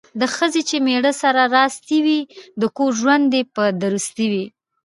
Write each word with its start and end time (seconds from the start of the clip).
د 0.19 0.21
ښځې 0.35 0.61
چې 0.69 0.77
میړه 0.85 1.13
سره 1.21 1.41
راستي 1.57 1.97
وي 2.05 2.19
،د 2.61 2.63
کور 2.77 2.91
ژوند 3.01 3.29
یې 3.37 3.43
په 3.55 3.63
درستي 3.83 4.27
وي. 4.33 4.45